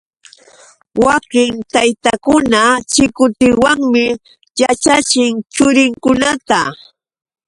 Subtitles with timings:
[1.03, 2.61] Wakin taytakuna
[2.91, 4.05] chikutiwanmi
[4.59, 6.59] yaćhachin churinkunata.